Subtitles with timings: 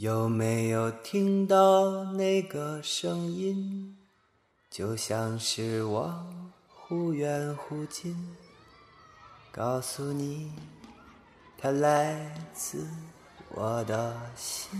[0.00, 3.96] 有没有听到那个声音？
[4.70, 6.14] 就像是我
[6.68, 8.16] 忽远忽近，
[9.50, 10.52] 告诉你，
[11.58, 12.86] 它来自
[13.50, 14.70] 我的心。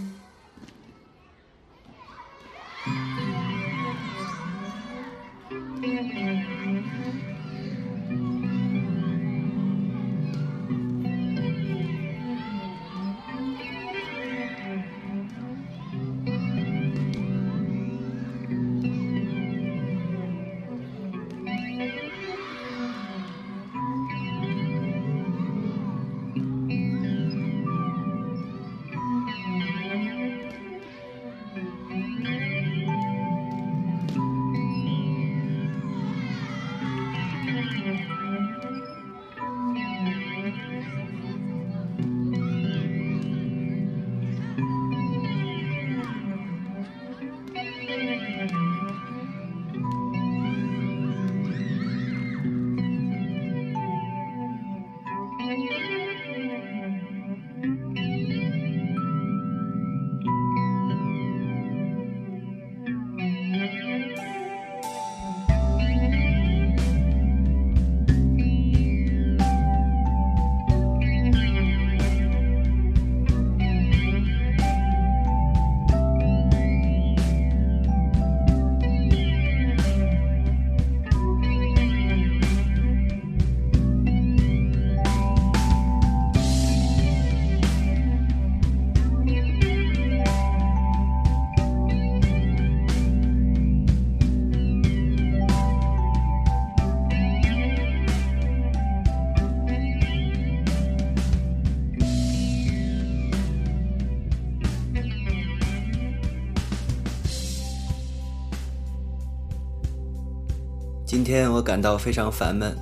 [111.29, 112.75] 天我感到非常烦闷，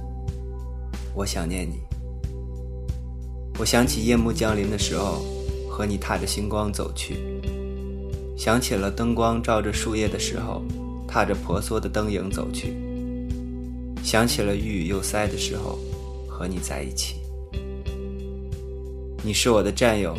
[1.16, 1.80] 我想念你。
[3.58, 5.24] 我想起夜幕降临的时候，
[5.68, 7.16] 和你踏着星光走去；
[8.38, 10.62] 想起了灯光照着树叶的时候，
[11.08, 12.68] 踏着婆娑的灯影走去；
[14.04, 15.76] 想起了郁郁又塞的时候，
[16.28, 17.16] 和你在一起。
[19.24, 20.16] 你是我的战友，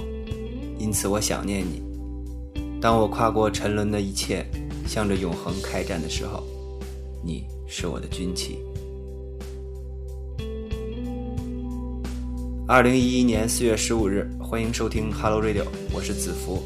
[0.78, 1.81] 因此我想念你。
[2.81, 4.46] 当我跨过沉沦的一切，
[4.85, 6.44] 向着永恒开战的时候，
[7.28, 7.46] 你。
[7.70, 8.58] 是我的军旗。
[12.66, 16.64] 二零一一年四月十五日，欢迎收听 Hello Radio，我是子福。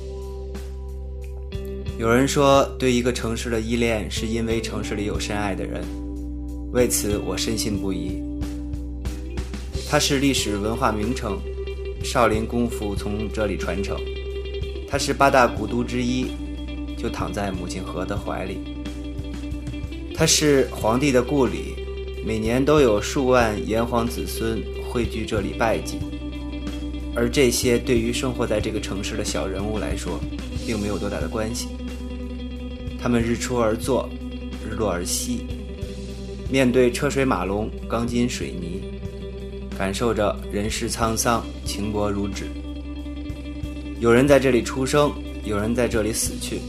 [1.98, 5.84] 有人说，对一个城市的依恋是因为城市里有深爱的人，
[6.72, 8.22] 为此我深信不疑。
[9.90, 11.40] 它是历史文化名城，
[12.04, 13.98] 少林功夫从这里传承；
[14.88, 16.28] 它是八大古都之一，
[16.96, 18.60] 就躺在母亲河的怀里。
[20.22, 21.74] 它是皇帝的故里，
[22.24, 25.98] 每年都有数万炎黄子孙汇聚这里拜祭，
[27.16, 30.20] 而这些对于生活在这个城市的小人物来说，
[30.64, 31.70] 并没有多大的关系。
[33.02, 34.08] 他们日出而作，
[34.64, 35.48] 日落而息，
[36.52, 38.80] 面对车水马龙、钢筋水泥，
[39.76, 42.44] 感受着人世沧桑、情薄如纸。
[44.00, 45.12] 有人在这里出生，
[45.44, 46.60] 有人在这里死去，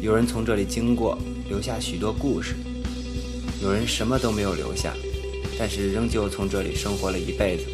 [0.00, 1.18] 有人从这里经过，
[1.50, 2.54] 留下许多故事。
[3.68, 4.94] 有人什么都没有留下，
[5.58, 7.64] 但是仍旧从这里生活了一辈子。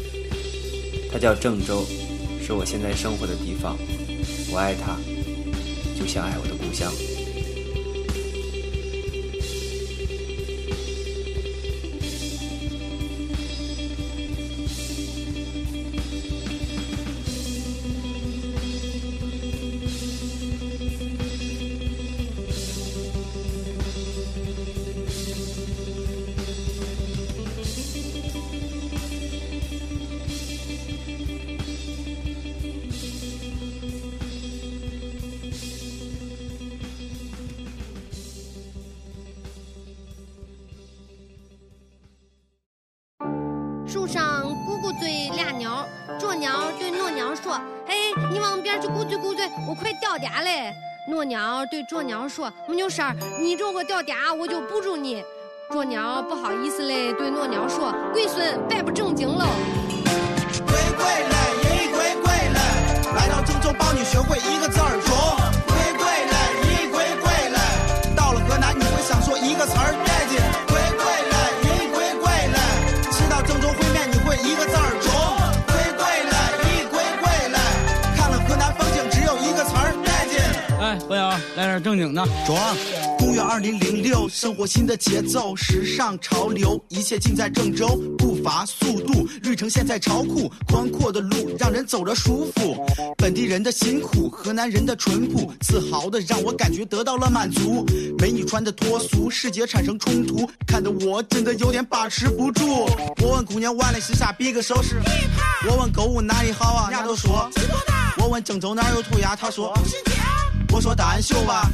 [1.08, 1.86] 他叫郑州，
[2.44, 3.78] 是我现在生活的地方。
[4.50, 4.98] 我爱他，
[5.96, 6.92] 就像爱我的故乡。
[45.84, 47.54] 俩鸟，啄鸟对诺鸟说
[47.86, 47.94] ：“哎，
[48.30, 50.74] 你往边去咕嘴咕嘴，我快掉嗲嘞。”
[51.06, 55.22] 诺鸟对啄鸟说：“没有事儿，你如果掉嗲，我就补住你。”
[55.70, 59.44] 啄鸟不好意思嘞，对诺鸟说：“龟孙，别不正经喽。”
[60.66, 62.60] 龟龟嘞，咦龟龟嘞，
[63.16, 64.80] 来到郑州帮你学会一个字
[81.74, 82.24] 点正经的。
[82.46, 82.76] 装。
[83.18, 87.88] 公元二零零六，生活新的节奏，时尚潮流，一切尽在郑州。
[88.18, 92.86] 步伐、速度，绿城现在超酷，宽阔的路让人走着舒服。
[93.16, 97.84] 本地人的辛苦，河南人的淳朴，自豪的让我感觉得到了满足。
[98.18, 102.86] 美女穿的脱俗，视觉产生冲突，看得我真的有点把持不住。
[103.22, 105.00] 我问姑娘弯了是啥，比个手势。
[105.68, 107.48] 我问购物哪里好啊，人家都说。
[108.18, 109.72] 我问郑州哪有涂鸦，他说。
[110.74, 111.70] 我说答案秀吧。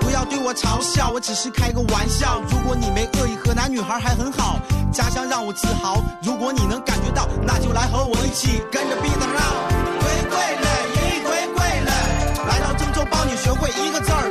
[0.00, 2.38] 不要对我嘲笑，我只是开个玩笑。
[2.50, 4.60] 如果你没恶意，河南女孩还很好，
[4.92, 6.04] 家乡让我自豪。
[6.22, 9.40] 如果你能感觉到，那就来和我一起跟着 beat 绕。
[10.00, 10.68] 归归嘞，
[11.00, 11.92] 一归归嘞，
[12.46, 14.28] 来到郑州帮你学会一个字儿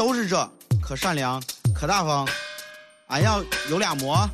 [0.00, 0.50] 都是这，
[0.80, 1.38] 可善良，
[1.74, 2.26] 可大方。
[3.08, 4.26] 俺要有俩馍，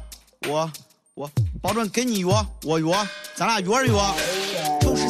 [0.48, 0.70] 我
[1.14, 1.28] 我
[1.60, 2.28] 保准给你约，
[2.62, 2.94] 我约，
[3.34, 4.45] 咱俩约着约。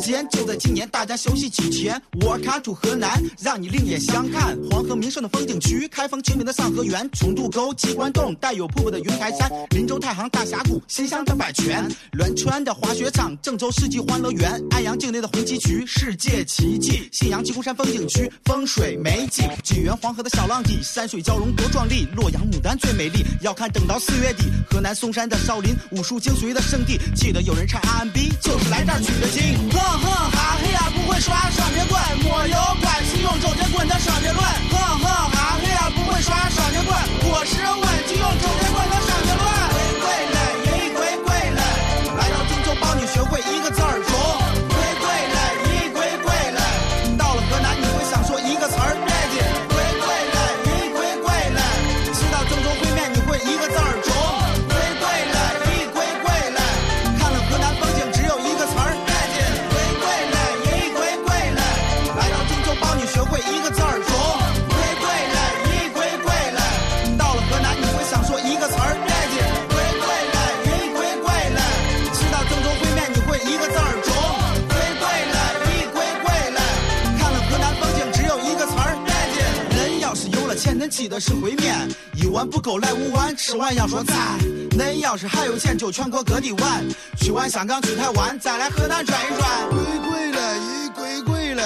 [0.07, 2.01] 间就在今年，大家休息几天。
[2.21, 4.57] Welcome to 河南，让你另眼相看。
[4.71, 24.45] 黄河名胜的风景区，开封清明的上河园，重渡沟、鸡冠洞，带有瀑布的云台山，林州太行大峡谷，新乡的百泉，栾川的滑雪场，郑州世纪欢乐园，安阳境内的红旗渠，世界奇迹，信阳鸡公山风景区，风水美景，济源黄河的小浪底，山水交融多壮丽，洛阳牡丹最美丽，要看等到四月底。
[24.71, 29.96] 河南嵩山的少林，武术精髓的圣地，记得有人唱 R&B，就是来这儿取的经。
[29.97, 34.45] 哼哼哈嘿呀，不会耍双截棍，没有关系，用周杰棍的双截棍。
[34.71, 39.45] 哼哼哈嘿呀，不会耍双截棍，我是问题用周杰棍的双截论。
[39.73, 40.05] 归归
[40.35, 41.63] 嘞，一归归嘞，
[42.17, 44.46] 来到郑州帮你学会一个字儿中。
[81.09, 84.17] 的，是烩面，一碗不够来五碗，吃完要说赞。
[84.71, 86.85] 恁要是还有钱，就全国各地玩，
[87.19, 89.69] 去完香港，去台湾，再来河南转一转。
[89.71, 91.63] 归归嘞，一归归嘞，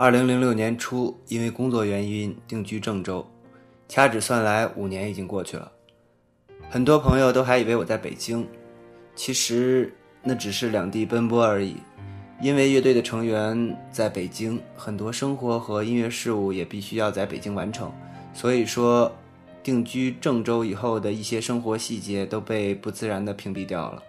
[0.00, 3.26] 二零零六年初，因为工作原因定居郑州，
[3.88, 5.72] 掐指算来五年已经过去了。
[6.70, 8.46] 很多朋友都还以为我在北京，
[9.16, 9.92] 其实
[10.22, 11.78] 那只是两地奔波而已。
[12.40, 17.92] 因为乐队的成员在北京，很多生活和音乐事务也必须要在北京完成，
[18.32, 19.12] 所以说
[19.64, 24.00] 定居郑州以后的一些生活细节都被不自然的屏蔽掉了。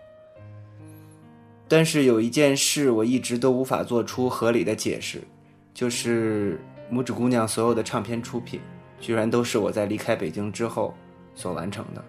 [1.68, 5.24] 但是有一件事我一直都无法做出合理的解释。
[5.74, 6.60] 就是
[6.92, 8.60] 拇指姑娘所有的唱片出品，
[9.00, 10.94] 居然都是我在离开北京之后
[11.36, 12.04] 所完成的。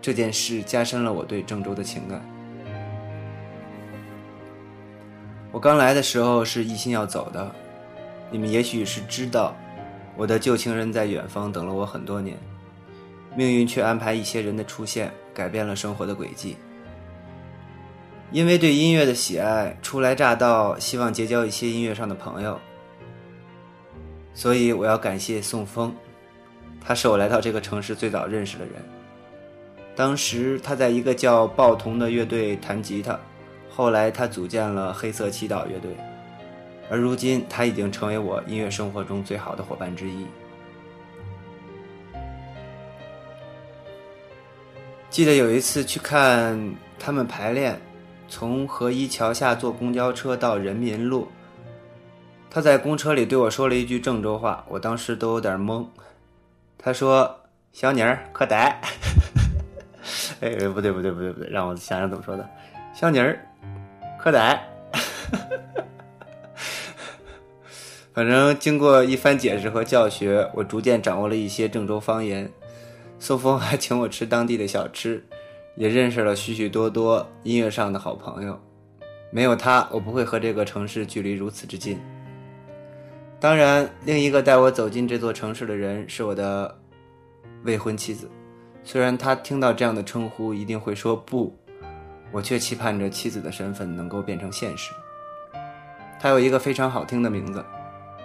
[0.00, 2.20] 这件事加深了我对郑州的情感。
[5.50, 7.54] 我刚来的时候是一心要走的，
[8.30, 9.54] 你们也许是知道，
[10.16, 12.36] 我的旧情人在远方等了我很多年，
[13.36, 16.56] 命运却安排一些人的出现，改变了生活的轨迹。
[18.32, 22.58] 因为对音乐的喜爱，初来乍到，希望结交一些音乐上的朋友。
[24.34, 25.94] 所以我要感谢宋峰，
[26.84, 28.74] 他是我来到这个城市最早认识的人。
[29.96, 33.18] 当时他在一个叫报童的乐队弹吉他，
[33.70, 35.96] 后来他组建了黑色祈祷乐队，
[36.90, 40.26] 而如今他已经成为我音乐生活中最好的伙伴之一。
[45.10, 47.80] 记得有一次去看他们排练，
[48.28, 51.28] 从河一桥下坐公交车到人民路。
[52.54, 55.84] 他在公车里对我说了一句郑州话，我当时都有点懵。
[56.78, 57.40] 他说
[57.74, 58.80] ：“小妮儿可呆。”
[60.40, 62.48] 哎，不对不对不对不对，让我想想怎么说的。
[62.94, 63.44] 小妮儿
[64.20, 64.64] 可呆。
[68.14, 72.48] 反正经过一番解释和教学，我逐渐掌握了一些郑州方言。
[73.18, 75.26] 宋峰还请我吃当地的小吃，
[75.74, 78.56] 也认识了许许多多音乐上的好朋友。
[79.32, 81.98] 没有他，我不会和这个城市距离如此之近。
[83.40, 86.78] 当然，另一个带我走进这座城市的人是我的
[87.64, 88.30] 未婚妻子。
[88.82, 91.54] 虽然她听到这样的称呼一定会说不，
[92.32, 94.92] 我却期盼着妻子的身份能够变成现实。
[96.18, 97.62] 她有一个非常好听的名字，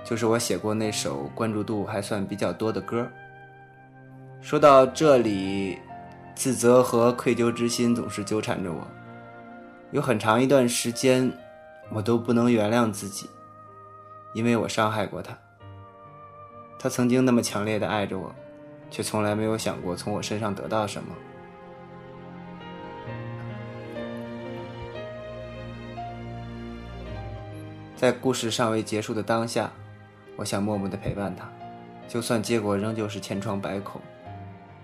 [0.06, 3.06] 就是我写过那首关注度还算比较多的歌。
[4.42, 5.78] 说到这里，
[6.34, 8.88] 自责和愧疚之心总是纠缠着我。
[9.92, 11.30] 有很长一段时间，
[11.92, 13.30] 我都不能原谅自己，
[14.34, 15.38] 因为我伤害过他。
[16.78, 18.34] 他曾经那么强烈的爱着我，
[18.90, 21.16] 却从来没有想过从我身上得到什么。
[27.96, 29.70] 在故事尚未结束的当下，
[30.38, 31.52] 我想默默的陪伴他，
[32.08, 34.00] 就算结果仍旧是千疮百孔。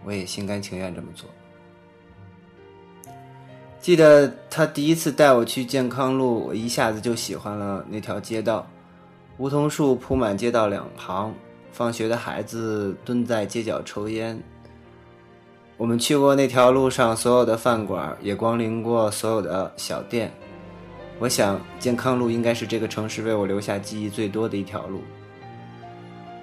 [0.04, 1.30] 我也心甘情愿这么做。
[3.80, 8.68] 记得他第一次带我去健康路，我一下子就喜欢了那条街道，
[9.38, 11.34] 梧桐树铺满街道两旁，
[11.70, 14.42] 放学的孩子蹲在街角抽烟。
[15.76, 20.32] 我们去过那条路上所有的饭馆，也光临过所有的小店。
[21.20, 25.02] 我想，健康路应该是这个城市为我留下记忆最多的一条路。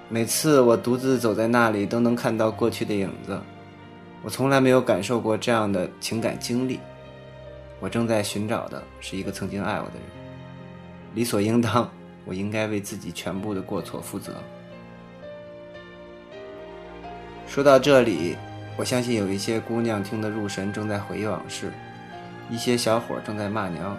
[0.07, 3.39] 每次我独自走在那里，都能看到过去的影子。
[4.21, 6.79] 我从来没有感受过这样的情感经历。
[7.79, 10.03] 我正在寻找的是一个曾经爱我的人。
[11.15, 11.89] 理所应当，
[12.25, 14.41] 我应该为自己全部的过错负责。
[17.47, 18.35] 说到这里，
[18.77, 21.67] 我相信有一些姑娘听得入神，正在回忆往事；
[22.49, 23.97] 一些小伙正在骂娘。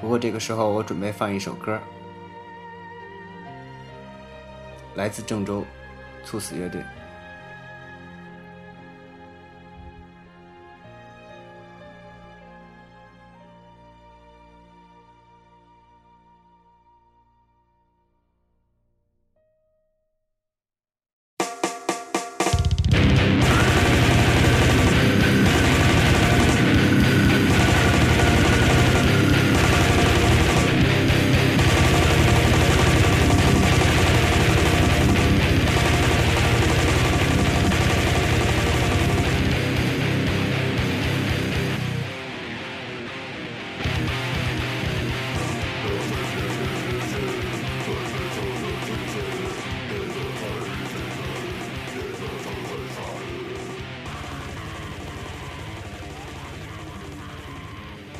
[0.00, 1.80] 不过这个时候，我准备放一首歌，
[4.94, 5.64] 来自郑州，
[6.24, 6.82] 猝死乐队。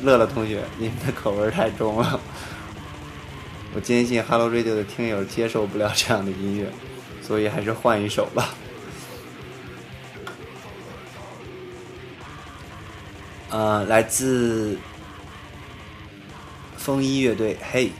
[0.07, 2.17] 乐乐同学，你们的口味太重了，
[3.75, 6.71] 我坚信 Hello Radio 的听友接受不了这样的音乐，
[7.21, 8.55] 所以还是换一首吧。
[13.49, 14.77] 呃，来自
[16.77, 17.91] 风衣乐队，嘿。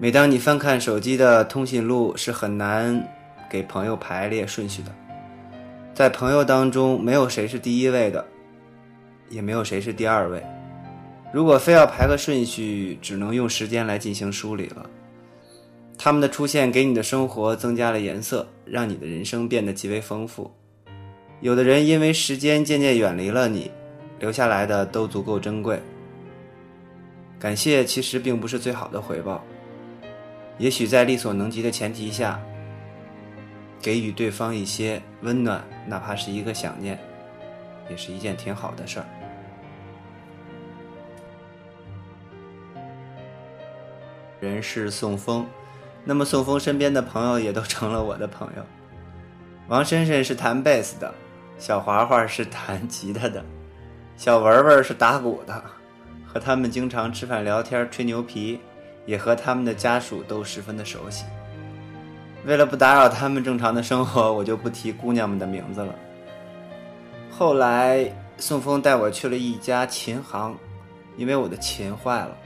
[0.00, 3.04] 每当你翻看手机的通讯录，是很难
[3.50, 4.94] 给朋友排列顺序的。
[5.92, 8.24] 在朋友当中，没有谁是第一位的，
[9.28, 10.40] 也没有谁是第二位。
[11.32, 14.88] 如果非要排个顺序，只能用时间来进行梳理了。
[15.98, 20.48] 他们的出现给你的生活增加了颜色，让你的人生变得极为丰富。
[21.40, 23.68] 有的人因为时间渐渐远离了你，
[24.20, 25.82] 留下来的都足够珍贵。
[27.36, 29.44] 感谢其实并不是最好的回报，
[30.58, 32.40] 也许在力所能及的前提下，
[33.80, 36.98] 给予对方一些温暖，哪怕是一个想念，
[37.88, 39.06] 也是一件挺好的事儿。
[44.40, 45.46] 人是宋风，
[46.04, 48.62] 那么宋风身边的朋友也都成了我的朋友。
[49.68, 51.14] 王深深是弹贝斯的，
[51.58, 53.44] 小华华是弹吉他的，
[54.16, 55.62] 小文文是打鼓的，
[56.26, 58.60] 和他们经常吃饭聊天吹牛皮，
[59.08, 61.24] 也和他们的家属都十分的熟悉。
[62.44, 65.94] 为了不打扰他们正常的生活，我就不提姑娘们的名字了。
[67.30, 68.04] 后来
[68.36, 70.54] 宋风带我去了一家琴行，
[71.16, 72.36] 因为我的琴坏了。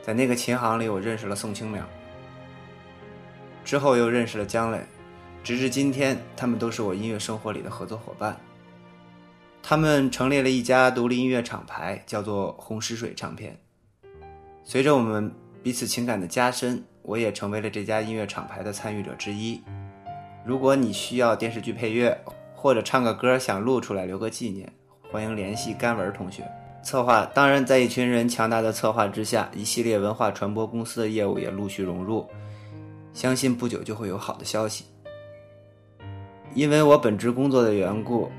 [0.00, 1.82] 在那个琴行里，我认识了宋清淼，
[3.62, 4.80] 之后又认识了姜磊，
[5.44, 8.34] 直至今天，他们都是我音乐生活里的合作伙伴。
[9.62, 13.54] 他们成立了一家独立音乐厂牌，叫做红石水唱片。
[14.64, 15.30] 随着我们
[15.62, 19.60] 彼此情感的加深，我也成为了这家音乐厂牌的参与者之一。
[20.44, 22.16] 如果你需要电视剧配乐，
[22.54, 24.72] 或者唱个歌想录出来留个纪念，
[25.10, 26.42] 欢迎联系甘文同学。
[26.82, 32.26] 策划当然，在一群人强大的策划之下，一系列文化传播公司的业务也陆续融入。
[33.12, 34.84] 相信不久就会有好的消息。
[36.54, 38.30] 因为我本职工作的缘故，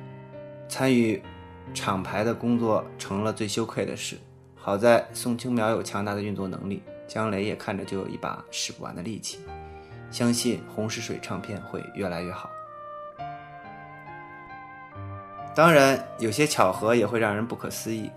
[0.67, 1.21] 参与
[1.73, 4.17] 厂牌的工作成了最羞愧的事。
[4.55, 9.39] 好在宋清苗有强大的运作能力，姜雷也看着就有一把使不完的力气。
[10.10, 12.50] 相信红石水唱片会越来越好。
[15.54, 18.10] 当然，有些巧合也会让人不可思议。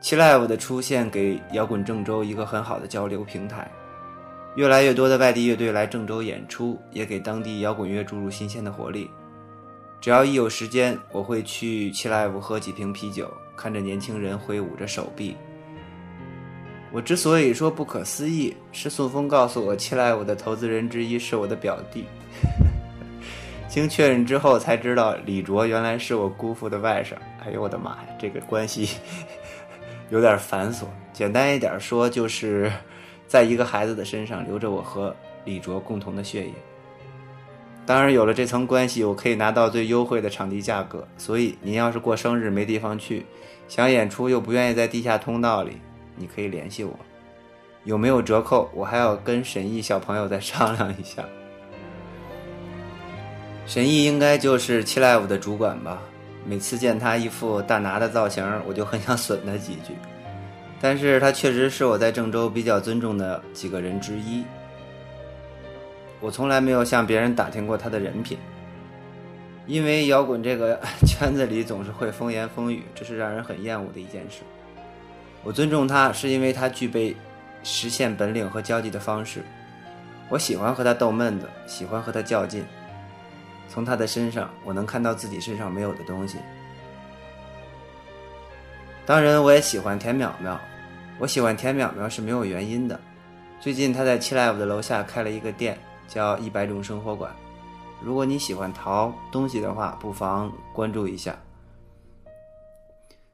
[0.00, 3.70] 七 Live 的出现给摇滚郑州一个很好的交流平台，
[4.54, 9.10] 越来越多的外地乐队来郑州演出，也给当地摇滚乐注入新鲜的活力。
[10.00, 15.36] 只要一有时间，我会去七 Live 喝几瓶啤酒，看着年轻人挥舞着手臂。
[16.92, 22.06] 我之所以说不可思议，是宋峰告诉我，七 Live 的投资人之一是我的表弟。
[23.68, 27.14] 经确认之后才知道，李卓原来是我姑父的外甥。
[27.44, 28.88] 哎呦我的妈呀，这个关系！
[30.10, 32.72] 有点繁琐，简单一点说，就是
[33.26, 36.52] 在一个孩子的身上流着我和李卓共同的血液。
[37.84, 41.06] 当然，有了这层关系，我可以拿到最优惠的场地价格。
[41.18, 43.26] 所以，您要是过生日没地方去，
[43.68, 45.76] 想演出又不愿意在地下通道里，
[46.16, 46.98] 你可以联系我。
[47.84, 48.68] 有没有折扣？
[48.74, 51.24] 我还要跟沈毅小朋友再商量一下。
[53.64, 56.02] 沈毅应该就是七 live 的主管吧。
[56.44, 59.94] 每次见他一副大拿的造型，我就很想损他几句。
[60.80, 64.44] 但是他确实是我在郑州比较尊重的几个人之一。
[66.20, 68.38] 我从来没有向别人打听过他的人品，
[69.66, 74.42] 因为摇滚这个 圈子里总是会风言风语，这是让人很厌恶的一件事。
[75.46, 77.14] 我尊重他，是因为他具备
[77.62, 79.44] 实现本领和交际的方式。
[80.28, 82.64] 我喜欢和他逗闷子，喜欢和他较劲。
[83.68, 86.38] 从他的身上，我能看到自己身上没有的东西。
[89.06, 90.58] 当然，我也喜欢田淼淼。
[91.16, 93.00] 我喜欢田淼淼是没有原因的。
[93.60, 95.78] 最近他在七 live 的楼下开了一个店，
[96.08, 97.30] 叫一百种生活馆。
[98.02, 101.38] 如果你喜欢淘东西的话，不妨关注一下。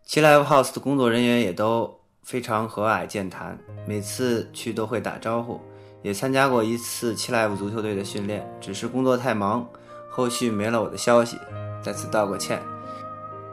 [0.04, 5.60] 七 live house 的工作人员也都非常和蔼健谈，每次去都会打招呼。
[6.02, 9.64] 也参加过一次七 live 足球队的训练，只是工作太忙。
[10.10, 11.38] 后续没了我的消息，
[11.82, 12.60] 在此道个歉。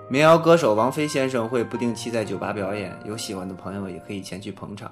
[0.10, 4.92] 民谣歌手王菲先生会不定期在酒吧表演，有喜欢的朋友也可以前去捧场。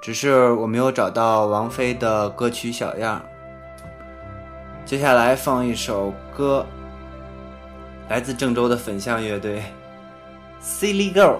[0.00, 3.22] 只是我没有找到王菲的歌曲小样。
[4.84, 6.64] 接下来放一首歌，
[8.08, 9.62] 来自郑州的粉象乐队
[10.62, 11.38] ，Silly Girl，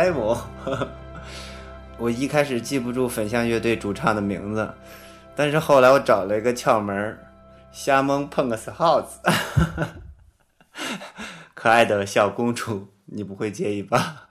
[0.00, 0.34] 呆萌。
[1.98, 4.72] 我一开始记不住粉象乐队主唱的名字，
[5.36, 7.18] 但是后来我找了一个窍门。
[7.70, 9.20] 瞎蒙碰个死耗子，
[11.54, 14.29] 可爱的小公主，你不会介意吧？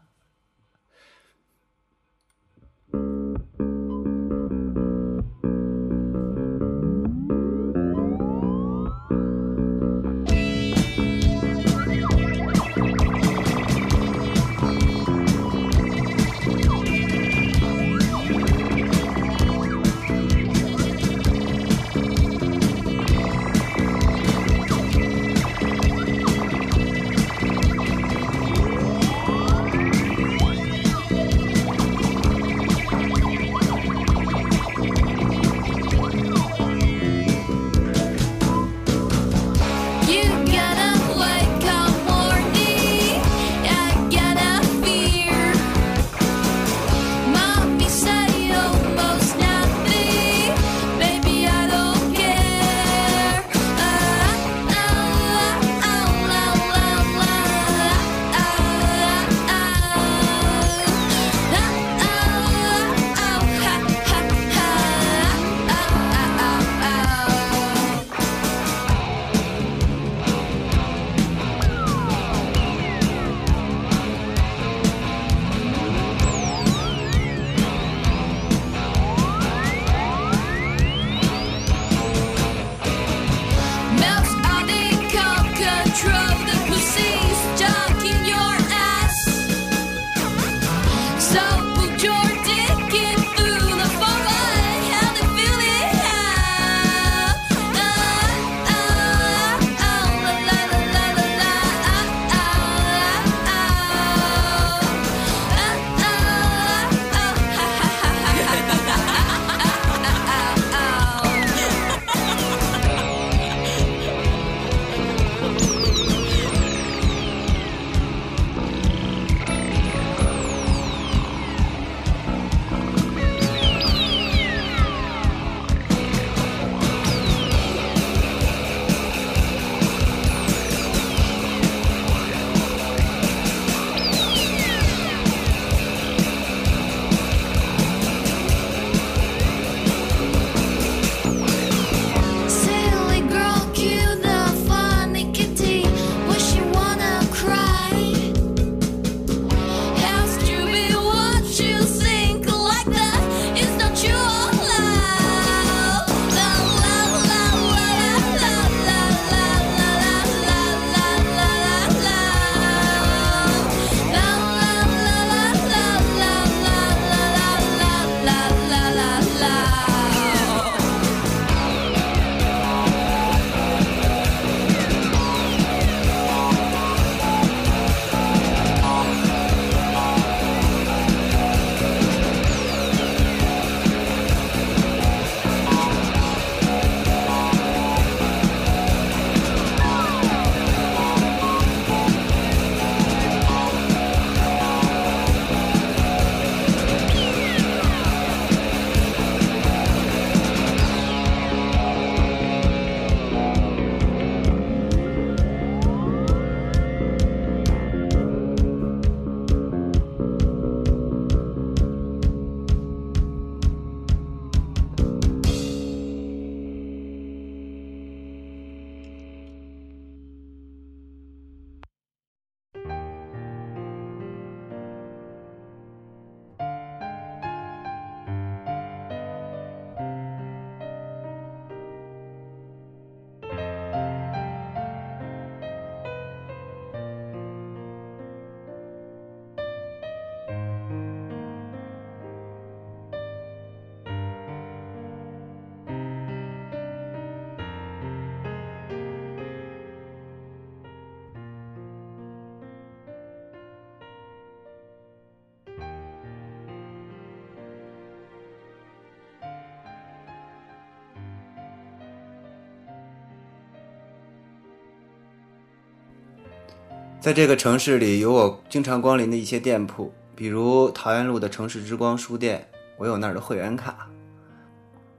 [267.21, 274.07] 在这个城市里，有我经常光临的一些店铺，比如桃源路的城市之光书店，我有那儿的会员卡。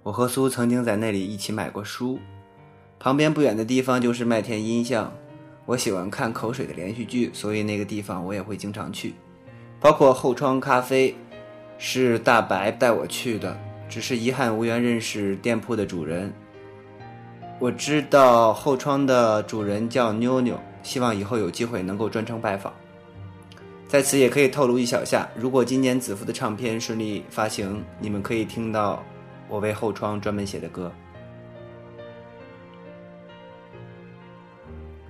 [0.02, 2.18] 我和苏曾经在那里一起买过书。
[2.98, 5.12] 旁边不远的地方就是麦田音像，
[5.66, 9.14] 我喜欢看口水的连续剧，所以那个地方我也会经常去。
[9.78, 11.14] 包括后窗咖啡，
[11.76, 13.54] 是大白带我去的，
[13.90, 16.32] 只是遗憾无缘认识店铺的主人。
[17.58, 20.58] 我知道后窗的主人叫妞妞。
[20.82, 22.72] 希望以后有机会能够专程拜访。
[23.88, 29.02] 在此也可以透露一小下，如果今年子服的唱片顺利发行，你们可以听到
[29.48, 30.92] 我为后窗专门写的歌。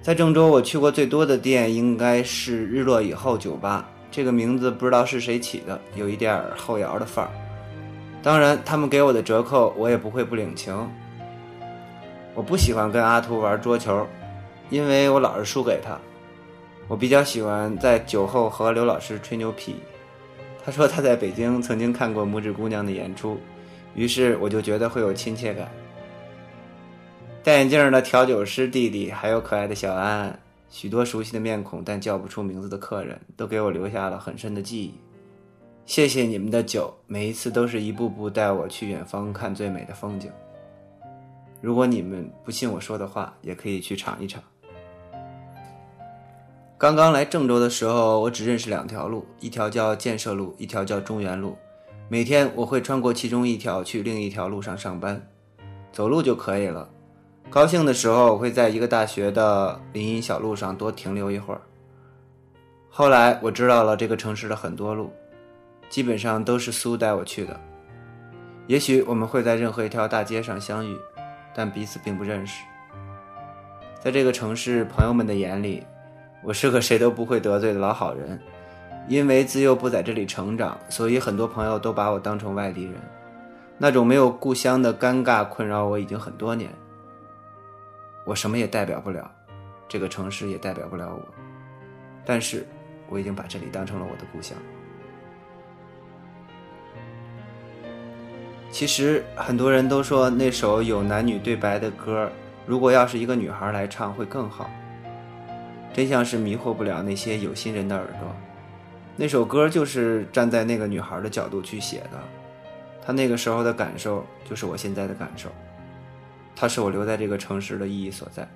[0.00, 7.30] 在郑州，我去过最多的店应该是日落以后酒吧，这个名字不知道是谁起的，有一点后摇的范儿。
[8.22, 10.74] 当然，他们给我的折扣我也不会不领情。
[12.34, 14.06] 我不喜欢跟阿图玩桌球。
[14.70, 15.98] 因为我老是输给他，
[16.88, 19.76] 我比较喜欢在酒后和刘老师吹牛皮。
[20.64, 23.38] 他说他在北京曾经看过拇指姑娘的演出，
[23.94, 25.68] 于是我就觉得会有亲切感。
[27.42, 34.94] 戴眼镜的调酒师弟弟，还有可爱的小安，许多熟悉的面孔但叫不出名字的客人，都给我留下了很深的记忆。
[35.86, 40.30] 谢谢你们的酒，每一次都是一步步带我去远方看最美的风景。
[41.62, 44.40] 如果你们不信我说的话，也可以去尝一尝。
[46.80, 51.54] 刚刚来郑州的时候，我只认识两条路，一条叫建设路，一条叫中原路。
[52.08, 55.28] 每天我会穿过其中一条去另一条路上上班，
[55.92, 56.88] 走路就可以了。
[57.50, 61.60] 高兴的时候，我会在一个大学的林荫小路上多停留一会儿。
[62.88, 65.12] 后来我知道了这个城市的很多路，
[65.90, 67.60] 基本上都是苏带我去的。
[68.66, 70.96] 也许我们会在任何一条大街上相遇，
[71.54, 72.64] 但彼此并不认识。
[74.02, 75.84] 在这个城市，朋友们的眼里。
[76.42, 78.40] 我是个谁都不会得罪的老好人，
[79.08, 82.94] 因为自幼不在这里成长，所以很多朋友都把我当成外地人。
[83.76, 86.70] 那种没有故乡的尴尬困扰我已经很多年。
[88.24, 89.30] 我什么也代表不了，
[89.88, 91.22] 这个城市也代表不了我，
[92.24, 92.66] 但是
[93.08, 94.56] 我已经把这里当成了我的故乡。
[98.70, 102.30] 其实很多人都说那首有男女对白的歌，
[102.66, 104.70] 如果要是一个女孩来唱会更好。
[105.92, 108.34] 真相是迷惑不了那些有心人的耳朵。
[109.16, 112.18] 那首歌就是站在那个女孩的角度去写的，
[113.04, 115.50] 她那个时候的感受就是我现在的感受，
[116.56, 118.48] 它是我留在这个城市的意义所在。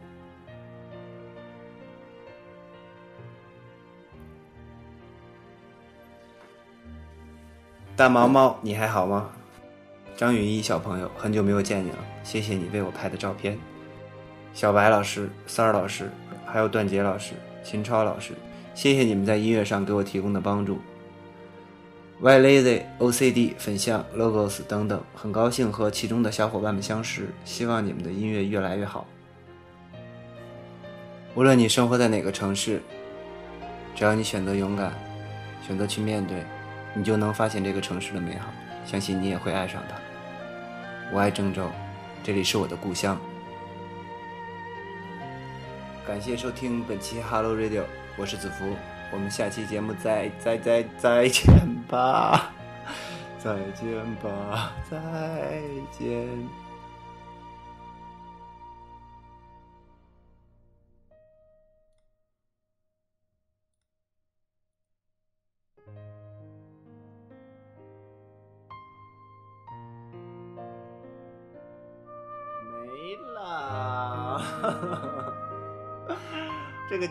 [7.96, 9.30] 大毛毛，你还好吗？
[10.16, 13.58] 张云逸小朋友，很久没有见你了，谢谢你为我拍的照片。
[14.52, 16.10] 小白老师，三儿老师。
[16.54, 17.32] 还有段杰老师、
[17.64, 18.32] 秦超老师，
[18.76, 20.78] 谢谢你们在音乐上给我提供的帮助。
[22.20, 29.04] Y Lazy、OCD、粉象、Logos 等等，很高兴和其中的小伙伴们相识，希望你们的音乐越来越好。
[31.34, 32.80] 无论你生活在哪个城市，
[33.96, 34.92] 只要你选择勇敢，
[35.66, 36.44] 选择去面对，
[36.94, 38.46] 你就能发现这个城市的美好，
[38.86, 39.96] 相信你也会爱上它。
[41.12, 41.68] 我爱郑州，
[42.22, 43.20] 这里是我的故乡。
[46.06, 47.82] 感谢收听本期 Hello Radio，
[48.18, 48.76] 我是子福，
[49.10, 51.46] 我们下期节目再再再再见
[51.88, 52.52] 吧，
[53.38, 55.62] 再见吧，再
[55.98, 56.63] 见。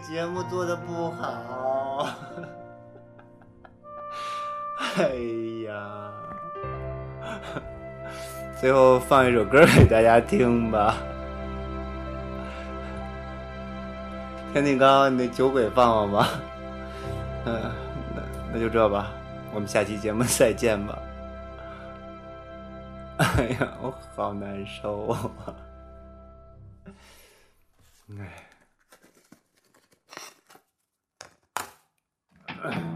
[0.07, 2.09] 节目做的不好，
[4.97, 5.07] 哎
[5.65, 6.11] 呀，
[8.59, 10.97] 最后放一首歌给大家听吧。
[14.51, 16.29] 天地刚，你那酒鬼放放吧。
[17.45, 17.71] 嗯，
[18.13, 18.21] 那
[18.53, 19.09] 那就这吧，
[19.53, 20.99] 我们下期节目再见吧。
[23.17, 25.31] 哎呀，我好难受啊！
[28.19, 28.52] 哎。
[32.63, 32.79] Uh.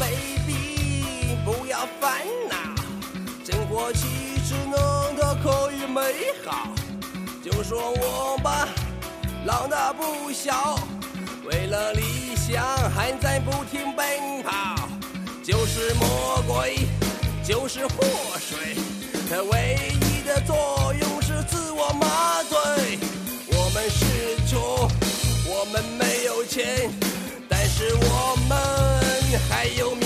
[0.00, 2.56] baby 不要烦恼。
[3.44, 4.06] 生活其
[4.44, 6.00] 实弄得可以美
[6.44, 6.68] 好
[7.42, 8.68] 就说我吧
[9.44, 10.78] 老大不小
[11.44, 14.88] 为了理想还在不停奔跑。
[15.42, 16.76] 就是魔鬼
[17.42, 18.04] 就是祸
[18.38, 18.76] 水
[19.28, 22.98] 它唯一的作用是自我麻醉。
[23.48, 24.60] 我们是穷
[25.48, 26.90] 我们没有钱
[27.48, 28.99] 但是我们
[29.36, 29.99] 还有